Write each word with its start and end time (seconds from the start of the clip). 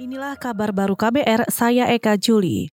Inilah 0.00 0.32
kabar 0.40 0.72
baru 0.72 0.96
KBR, 0.96 1.52
saya 1.52 1.84
Eka 1.92 2.16
Juli. 2.16 2.72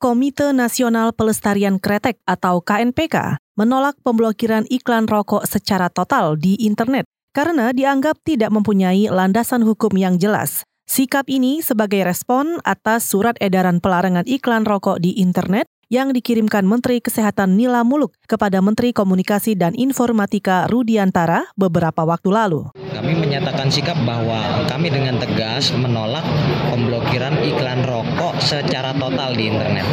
Komite 0.00 0.56
Nasional 0.56 1.12
Pelestarian 1.12 1.76
Kretek 1.76 2.16
atau 2.24 2.64
KNPK 2.64 3.36
menolak 3.60 4.00
pemblokiran 4.00 4.64
iklan 4.72 5.04
rokok 5.04 5.44
secara 5.44 5.92
total 5.92 6.40
di 6.40 6.56
internet 6.64 7.04
karena 7.36 7.76
dianggap 7.76 8.16
tidak 8.24 8.48
mempunyai 8.48 9.12
landasan 9.12 9.60
hukum 9.60 9.92
yang 10.00 10.16
jelas. 10.16 10.64
Sikap 10.88 11.28
ini 11.28 11.60
sebagai 11.60 12.08
respon 12.08 12.56
atas 12.64 13.04
surat 13.04 13.36
edaran 13.44 13.76
pelarangan 13.76 14.24
iklan 14.24 14.64
rokok 14.64 14.96
di 14.96 15.12
internet 15.20 15.68
yang 15.92 16.16
dikirimkan 16.16 16.64
Menteri 16.64 17.04
Kesehatan 17.04 17.60
Nila 17.60 17.84
Muluk 17.84 18.16
kepada 18.24 18.64
Menteri 18.64 18.96
Komunikasi 18.96 19.52
dan 19.52 19.76
Informatika 19.76 20.64
Rudiantara 20.72 21.52
beberapa 21.52 22.08
waktu 22.08 22.32
lalu. 22.32 22.72
Kami 22.96 23.12
menyatakan 23.12 23.68
sikap 23.68 24.00
bahwa 24.08 24.64
kami 24.72 24.88
dengan 24.88 25.20
tegas 25.20 25.68
menolak 25.76 26.24
pemblokiran 26.72 27.36
iklan 27.44 27.84
rokok 27.84 28.40
secara 28.40 28.96
total 28.96 29.36
di 29.36 29.52
internet. 29.52 29.84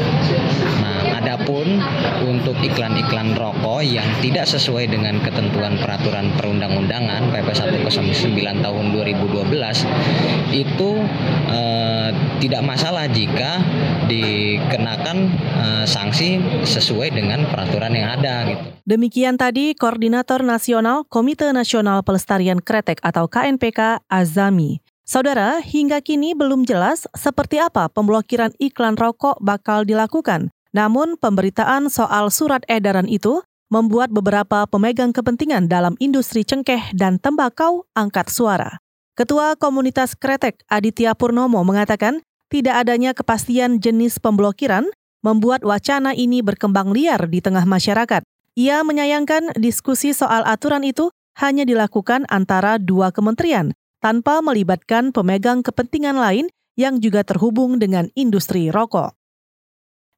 Nah, 0.80 1.20
adapun 1.20 1.84
untuk 2.24 2.56
iklan-iklan 2.64 3.36
rokok 3.36 3.84
yang 3.84 4.08
tidak 4.24 4.48
sesuai 4.48 4.88
dengan 4.88 5.20
ketentuan 5.20 5.76
peraturan 5.84 6.32
perundang-undangan 6.40 7.28
PP 7.28 7.48
109 7.52 8.64
tahun 8.64 8.86
2012 8.96 9.52
itu 10.56 10.90
eh, 11.52 12.10
tidak 12.40 12.64
masalah 12.66 13.06
jika 13.12 13.62
dikenakan 14.08 15.18
eh, 15.38 15.86
sanksi 15.86 16.40
sesuai 16.66 17.14
dengan 17.14 17.46
peraturan 17.52 17.94
yang 17.94 18.16
ada 18.16 18.48
gitu. 18.50 18.64
Demikian 18.90 19.38
tadi 19.38 19.78
Koordinator 19.78 20.42
Nasional 20.42 21.06
Komite 21.06 21.52
Nasional 21.54 22.02
Pelestarian 22.02 22.58
Kretek 22.58 22.98
atau 23.06 23.30
KNPK 23.30 24.02
Azami. 24.10 24.82
Saudara, 25.06 25.58
hingga 25.62 26.06
kini 26.06 26.38
belum 26.38 26.70
jelas 26.70 27.10
seperti 27.18 27.58
apa 27.58 27.90
pemblokiran 27.90 28.54
iklan 28.62 28.94
rokok 28.94 29.42
bakal 29.42 29.82
dilakukan. 29.82 30.54
Namun 30.70 31.18
pemberitaan 31.18 31.90
soal 31.90 32.30
surat 32.30 32.62
edaran 32.70 33.10
itu 33.10 33.42
membuat 33.74 34.14
beberapa 34.14 34.66
pemegang 34.70 35.10
kepentingan 35.10 35.66
dalam 35.70 35.98
industri 35.98 36.46
cengkeh 36.46 36.94
dan 36.94 37.18
tembakau 37.18 37.90
angkat 37.98 38.30
suara. 38.30 38.82
Ketua 39.18 39.58
Komunitas 39.58 40.14
Kretek 40.14 40.62
Aditya 40.70 41.12
Purnomo 41.18 41.60
mengatakan 41.66 42.22
tidak 42.50 42.86
adanya 42.86 43.14
kepastian 43.14 43.78
jenis 43.78 44.18
pemblokiran 44.18 44.90
membuat 45.22 45.62
wacana 45.62 46.18
ini 46.18 46.42
berkembang 46.42 46.92
liar 46.92 47.30
di 47.30 47.40
tengah 47.40 47.64
masyarakat. 47.64 48.26
Ia 48.58 48.84
menyayangkan 48.84 49.56
diskusi 49.56 50.12
soal 50.12 50.44
aturan 50.44 50.84
itu 50.84 51.14
hanya 51.40 51.64
dilakukan 51.64 52.28
antara 52.28 52.76
dua 52.76 53.14
kementerian 53.16 53.72
tanpa 54.04 54.44
melibatkan 54.44 55.16
pemegang 55.16 55.64
kepentingan 55.64 56.18
lain 56.18 56.52
yang 56.76 57.00
juga 57.00 57.24
terhubung 57.24 57.80
dengan 57.80 58.12
industri 58.16 58.72
rokok. 58.72 59.16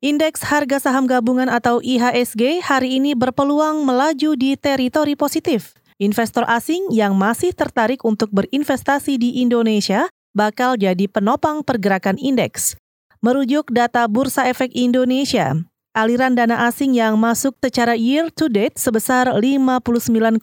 Indeks 0.02 0.42
harga 0.50 0.82
saham 0.82 1.06
gabungan 1.06 1.46
atau 1.46 1.78
IHSG 1.78 2.66
hari 2.66 2.98
ini 2.98 3.14
berpeluang 3.14 3.86
melaju 3.86 4.34
di 4.34 4.58
teritori 4.58 5.14
positif. 5.14 5.78
Investor 6.02 6.42
asing 6.50 6.90
yang 6.90 7.14
masih 7.14 7.54
tertarik 7.54 8.02
untuk 8.02 8.34
berinvestasi 8.34 9.22
di 9.22 9.46
Indonesia 9.46 10.10
bakal 10.32 10.80
jadi 10.80 11.08
penopang 11.08 11.64
pergerakan 11.64 12.16
indeks. 12.20 12.76
Merujuk 13.22 13.70
data 13.70 14.10
Bursa 14.10 14.50
Efek 14.50 14.74
Indonesia, 14.74 15.54
aliran 15.94 16.34
dana 16.34 16.66
asing 16.66 16.98
yang 16.98 17.20
masuk 17.22 17.54
secara 17.62 17.94
year 17.94 18.34
to 18.34 18.50
date 18.50 18.80
sebesar 18.82 19.30
59,58 19.30 20.42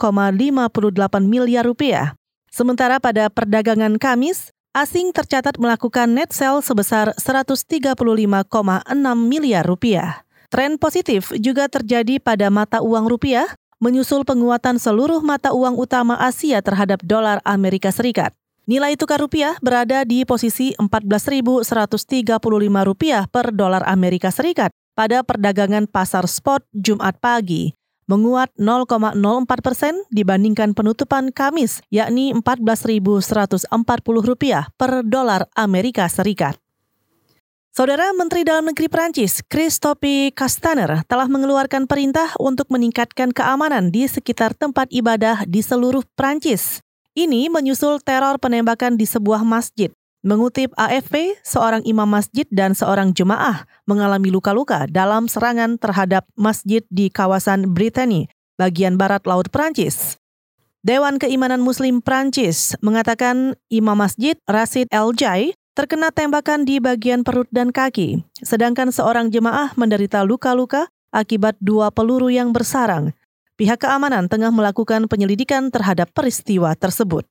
miliar 1.25 1.64
rupiah. 1.66 2.14
Sementara 2.48 3.03
pada 3.03 3.28
perdagangan 3.28 3.98
Kamis, 3.98 4.55
asing 4.77 5.11
tercatat 5.11 5.59
melakukan 5.59 6.14
net 6.14 6.31
sale 6.31 6.62
sebesar 6.62 7.12
135,6 7.19 7.98
miliar 9.19 9.64
rupiah. 9.66 10.22
Tren 10.48 10.81
positif 10.81 11.28
juga 11.36 11.69
terjadi 11.69 12.16
pada 12.22 12.48
mata 12.48 12.81
uang 12.81 13.05
rupiah, 13.05 13.53
menyusul 13.84 14.25
penguatan 14.25 14.81
seluruh 14.81 15.20
mata 15.20 15.53
uang 15.53 15.76
utama 15.76 16.16
Asia 16.16 16.65
terhadap 16.65 17.05
dolar 17.05 17.44
Amerika 17.44 17.93
Serikat. 17.93 18.32
Nilai 18.69 19.01
tukar 19.01 19.17
rupiah 19.17 19.56
berada 19.65 20.05
di 20.05 20.29
posisi 20.29 20.77
14.135 20.77 21.65
rupiah 22.84 23.25
per 23.25 23.49
dolar 23.56 23.81
Amerika 23.89 24.29
Serikat 24.29 24.69
pada 24.93 25.25
perdagangan 25.25 25.89
pasar 25.89 26.29
spot 26.29 26.69
Jumat 26.77 27.17
pagi, 27.17 27.73
menguat 28.12 28.53
0,04 28.61 29.65
persen 29.65 29.97
dibandingkan 30.12 30.77
penutupan 30.77 31.33
Kamis, 31.33 31.81
yakni 31.89 32.37
14.140 32.37 33.73
rupiah 34.21 34.69
per 34.77 35.00
dolar 35.00 35.49
Amerika 35.56 36.05
Serikat. 36.12 36.61
Saudara 37.73 38.12
Menteri 38.12 38.45
Dalam 38.45 38.69
Negeri 38.69 38.93
Prancis, 38.93 39.41
Christophe 39.49 40.29
Castaner, 40.37 41.09
telah 41.09 41.25
mengeluarkan 41.25 41.89
perintah 41.89 42.37
untuk 42.37 42.69
meningkatkan 42.69 43.33
keamanan 43.33 43.89
di 43.89 44.05
sekitar 44.05 44.53
tempat 44.53 44.93
ibadah 44.93 45.49
di 45.49 45.65
seluruh 45.65 46.05
Prancis. 46.12 46.85
Ini 47.16 47.48
menyusul 47.48 48.02
teror 48.04 48.36
penembakan 48.36 48.98
di 48.98 49.08
sebuah 49.08 49.46
masjid. 49.46 49.88
Mengutip 50.26 50.74
AFP, 50.74 51.38
seorang 51.46 51.86
imam 51.86 52.10
masjid 52.10 52.42
dan 52.50 52.74
seorang 52.74 53.14
jemaah 53.14 53.64
mengalami 53.86 54.34
luka-luka 54.34 54.91
dalam 54.91 55.30
serangan 55.30 55.78
terhadap 55.78 56.26
masjid 56.34 56.82
di 56.91 57.06
kawasan 57.06 57.70
Brittany, 57.70 58.26
bagian 58.58 58.98
barat 58.98 59.22
Laut 59.30 59.46
Prancis. 59.54 60.19
Dewan 60.82 61.22
Keimanan 61.22 61.62
Muslim 61.62 62.02
Prancis 62.02 62.74
mengatakan 62.82 63.54
imam 63.70 63.94
masjid 63.94 64.34
Rasid 64.50 64.90
El 64.90 65.14
Jai 65.14 65.54
terkena 65.78 66.10
tembakan 66.10 66.66
di 66.66 66.82
bagian 66.82 67.22
perut 67.22 67.46
dan 67.54 67.70
kaki, 67.70 68.19
sedangkan 68.42 68.90
seorang 68.90 69.30
jemaah 69.30 69.70
menderita 69.78 70.26
luka-luka 70.26 70.90
akibat 71.14 71.54
dua 71.62 71.94
peluru 71.94 72.26
yang 72.26 72.50
bersarang 72.50 73.14
pihak 73.58 73.82
keamanan 73.82 74.30
tengah 74.30 74.54
melakukan 74.54 75.10
penyelidikan 75.10 75.74
terhadap 75.74 76.14
peristiwa 76.14 76.78
tersebut. 76.78 77.26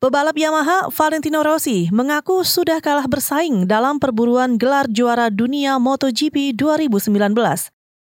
Pebalap 0.00 0.32
Yamaha 0.32 0.88
Valentino 0.88 1.44
Rossi 1.44 1.92
mengaku 1.92 2.40
sudah 2.40 2.80
kalah 2.80 3.04
bersaing 3.04 3.68
dalam 3.68 4.00
perburuan 4.00 4.56
gelar 4.56 4.88
juara 4.88 5.28
dunia 5.28 5.76
MotoGP 5.76 6.56
2019. 6.56 7.36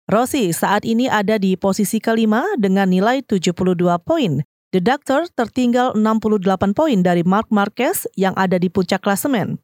Rossi 0.04 0.52
saat 0.52 0.84
ini 0.84 1.08
ada 1.08 1.40
di 1.40 1.56
posisi 1.56 1.96
kelima 1.96 2.44
dengan 2.60 2.92
nilai 2.92 3.24
72 3.24 3.56
poin. 4.04 4.44
The 4.68 4.84
Doctor 4.84 5.32
tertinggal 5.32 5.96
68 5.96 6.76
poin 6.76 7.00
dari 7.00 7.24
Mark 7.24 7.48
Marquez 7.48 8.04
yang 8.20 8.36
ada 8.36 8.60
di 8.60 8.68
puncak 8.68 9.00
klasemen. 9.00 9.56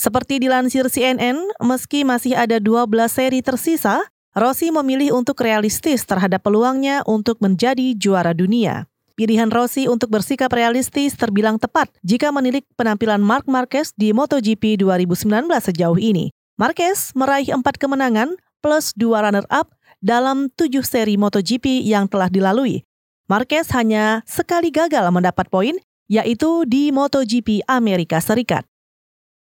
Seperti 0.00 0.40
dilansir 0.40 0.88
CNN, 0.88 1.36
meski 1.60 2.00
masih 2.00 2.32
ada 2.32 2.56
12 2.56 3.12
seri 3.12 3.44
tersisa, 3.44 4.08
Rossi 4.32 4.72
memilih 4.72 5.12
untuk 5.12 5.44
realistis 5.44 6.08
terhadap 6.08 6.40
peluangnya 6.40 7.04
untuk 7.04 7.36
menjadi 7.44 7.92
juara 7.92 8.32
dunia. 8.32 8.88
Pilihan 9.12 9.52
Rossi 9.52 9.92
untuk 9.92 10.08
bersikap 10.08 10.48
realistis 10.56 11.12
terbilang 11.12 11.60
tepat 11.60 11.92
jika 12.00 12.32
menilik 12.32 12.64
penampilan 12.80 13.20
Mark 13.20 13.44
Marquez 13.44 13.92
di 13.92 14.16
MotoGP 14.16 14.80
2019 14.80 15.52
sejauh 15.52 16.00
ini. 16.00 16.32
Marquez 16.56 17.12
meraih 17.12 17.52
empat 17.52 17.76
kemenangan 17.76 18.32
plus 18.64 18.96
dua 18.96 19.28
runner-up 19.28 19.68
dalam 20.00 20.48
tujuh 20.56 20.80
seri 20.80 21.20
MotoGP 21.20 21.84
yang 21.84 22.08
telah 22.08 22.32
dilalui. 22.32 22.88
Marquez 23.28 23.68
hanya 23.76 24.24
sekali 24.24 24.72
gagal 24.72 25.12
mendapat 25.12 25.52
poin, 25.52 25.76
yaitu 26.08 26.64
di 26.64 26.88
MotoGP 26.88 27.68
Amerika 27.68 28.16
Serikat. 28.16 28.64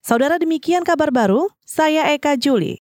Saudara 0.06 0.38
demikian 0.38 0.86
kabar 0.86 1.10
baru, 1.10 1.50
saya 1.66 2.14
Eka 2.14 2.38
Juli. 2.38 2.85